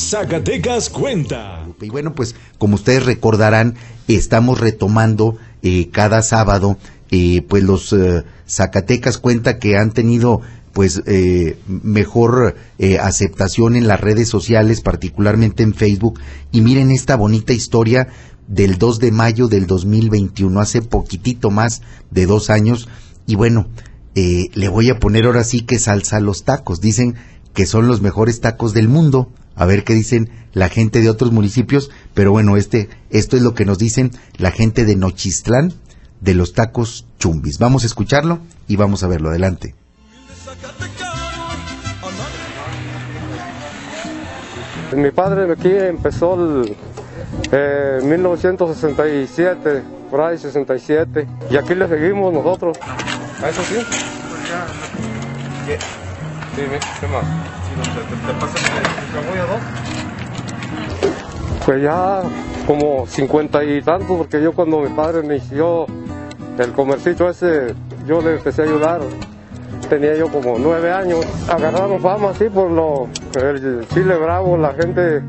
[0.00, 1.66] Zacatecas cuenta.
[1.80, 3.74] Y bueno, pues como ustedes recordarán,
[4.08, 6.78] estamos retomando eh, cada sábado,
[7.10, 10.40] eh, pues los eh, Zacatecas cuenta que han tenido
[10.72, 16.20] pues eh, mejor eh, aceptación en las redes sociales, particularmente en Facebook.
[16.52, 18.08] Y miren esta bonita historia
[18.46, 22.88] del 2 de mayo del 2021, hace poquitito más de dos años.
[23.26, 23.68] Y bueno,
[24.14, 26.80] eh, le voy a poner ahora sí que salsa a los tacos.
[26.80, 27.16] Dicen
[27.52, 29.28] que son los mejores tacos del mundo.
[29.60, 31.90] A ver qué dicen la gente de otros municipios.
[32.14, 35.74] Pero bueno, este, esto es lo que nos dicen la gente de Nochistlán
[36.22, 37.58] de los tacos chumbis.
[37.58, 38.38] Vamos a escucharlo
[38.68, 39.28] y vamos a verlo.
[39.28, 39.74] Adelante.
[44.96, 46.74] Mi padre aquí empezó el
[47.52, 52.78] eh, 1967, por ahí 67, y aquí le seguimos nosotros.
[53.42, 53.76] ¿A eso sí?
[56.56, 56.62] Sí,
[57.00, 57.24] ¿qué más?
[61.64, 62.22] Pues ya
[62.66, 65.86] como cincuenta y tantos, porque yo cuando mi padre inició
[66.58, 67.74] el comercito ese,
[68.06, 69.00] yo le empecé a ayudar.
[69.88, 71.24] Tenía yo como nueve años.
[71.48, 75.22] Agarraron fama así por lo el chile bravo, la gente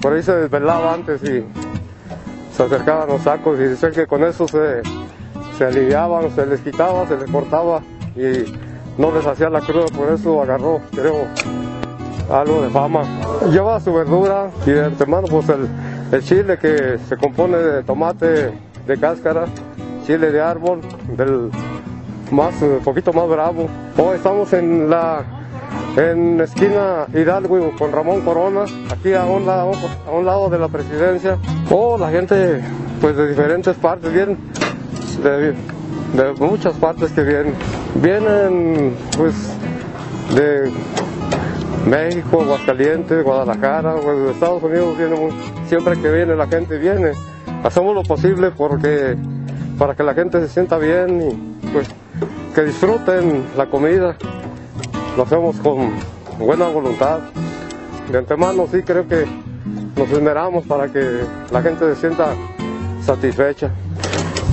[0.00, 1.44] por ahí se desvelaba antes y
[2.54, 4.82] se acercaban los sacos y decían que con eso se,
[5.58, 7.80] se aliviaban, se les quitaba, se les cortaba
[8.14, 8.44] y
[8.98, 11.26] no les hacía la cruda, por eso agarró, creo,
[12.30, 13.02] algo de fama.
[13.50, 15.68] Lleva su verdura y de antemano pues el,
[16.12, 18.52] el chile que se compone de tomate
[18.86, 19.46] de cáscara,
[20.06, 20.80] chile de árbol,
[21.16, 21.50] del
[22.30, 23.68] más, un poquito más bravo.
[23.96, 25.24] Hoy estamos en la
[25.96, 29.72] en esquina Hidalgo con Ramón Corona, aquí a un lado,
[30.06, 31.38] a un lado de la presidencia.
[31.70, 32.62] Oh, la gente
[33.00, 34.38] pues de diferentes partes vienen,
[35.22, 37.54] de, de muchas partes que vienen.
[38.02, 39.34] Vienen pues
[40.34, 40.70] de
[41.88, 45.32] México, Aguascalientes, Guadalajara, pues, de Estados Unidos viene muy-
[45.68, 47.12] siempre que viene la gente viene.
[47.62, 49.16] Hacemos lo posible porque
[49.78, 51.88] para que la gente se sienta bien y pues
[52.54, 54.16] que disfruten la comida.
[55.16, 55.90] Lo hacemos con
[56.38, 57.20] buena voluntad.
[58.10, 59.24] De antemano sí creo que
[59.96, 61.20] nos esmeramos para que
[61.50, 62.28] la gente se sienta
[63.04, 63.70] satisfecha.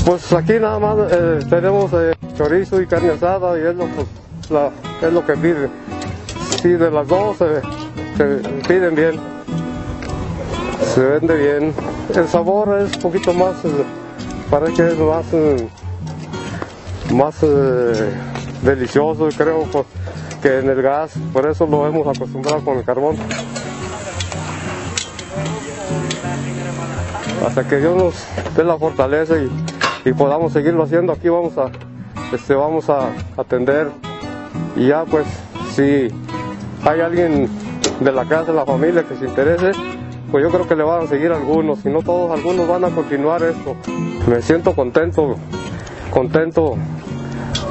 [0.06, 4.08] Pues aquí nada más eh, tenemos eh, chorizo y carne asada y es lo, pues,
[5.02, 5.70] es lo que piden.
[6.62, 7.62] Sí, de las dos se
[8.68, 9.20] piden bien.
[10.94, 11.74] Se vende bien.
[12.14, 13.70] El sabor es un poquito más, eh,
[14.50, 15.68] parece que es más, eh,
[17.14, 18.14] más eh,
[18.62, 19.68] delicioso, creo,
[20.42, 21.14] que en el gas.
[21.32, 23.16] Por eso lo hemos acostumbrado con el carbón.
[27.46, 29.36] Hasta que Dios nos dé la fortaleza
[30.06, 31.72] y podamos seguirlo haciendo, aquí vamos a,
[32.34, 33.90] este, vamos a atender.
[34.76, 35.26] Y ya pues,
[35.76, 36.08] si
[36.84, 37.50] hay alguien
[38.00, 39.72] de la casa, de la familia que se interese,
[40.32, 42.90] pues yo creo que le van a seguir algunos, si no todos, algunos van a
[42.90, 43.76] continuar esto.
[44.28, 45.36] Me siento contento,
[46.10, 46.76] contento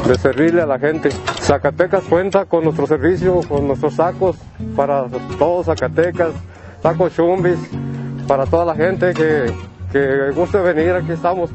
[0.06, 1.10] de servirle a la gente.
[1.40, 4.36] Zacatecas cuenta con nuestro servicio, con nuestros sacos
[4.76, 5.06] para
[5.38, 6.32] todos Zacatecas,
[6.82, 7.58] tacos chumbis,
[8.28, 9.52] para toda la gente que,
[9.90, 11.50] que guste venir, aquí estamos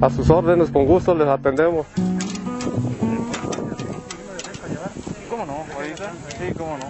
[0.00, 1.86] a sus órdenes, con gusto les atendemos.
[5.38, 5.72] ¿Cómo no?
[5.72, 6.86] Ahorita, sí, cómo no.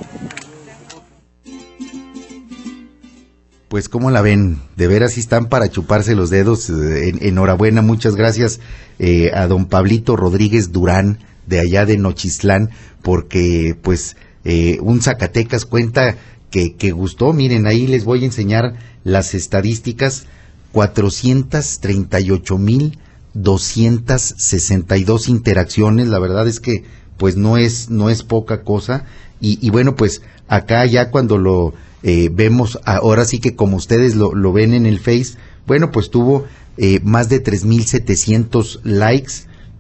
[3.69, 6.71] Pues como la ven, de veras están para chuparse los dedos.
[6.71, 8.61] Eh, en- enhorabuena, muchas gracias
[8.99, 12.71] eh, a don Pablito Rodríguez Durán de allá de Nochistlán,
[13.03, 14.17] porque pues
[14.47, 16.17] eh, un Zacatecas cuenta
[16.51, 17.35] que, que gustó.
[17.35, 20.25] Miren, ahí les voy a enseñar las estadísticas.
[20.73, 22.99] 438 mil
[23.35, 26.85] 262 interacciones, la verdad es que
[27.19, 29.05] pues no es no es poca cosa
[29.41, 34.35] y, bueno pues acá ya cuando lo eh, vemos ahora sí que como ustedes lo,
[34.35, 35.37] lo ven en el Face,
[35.67, 39.33] bueno pues tuvo eh, más de 3.700 likes,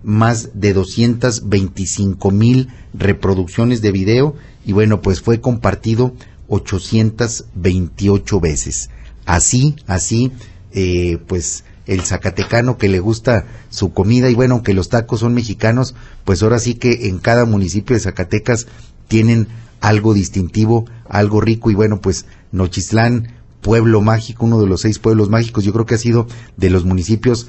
[0.02, 4.34] más de 225 mil reproducciones de video
[4.66, 6.12] y bueno pues fue compartido
[6.48, 8.90] 828 veces.
[9.26, 10.32] Así, así,
[10.72, 15.34] eh, pues el zacatecano que le gusta su comida y bueno, aunque los tacos son
[15.34, 15.94] mexicanos,
[16.24, 18.66] pues ahora sí que en cada municipio de Zacatecas
[19.08, 19.48] tienen
[19.80, 23.32] algo distintivo, algo rico y bueno, pues Nochistlán,
[23.62, 26.26] pueblo mágico, uno de los seis pueblos mágicos, yo creo que ha sido
[26.58, 27.48] de los municipios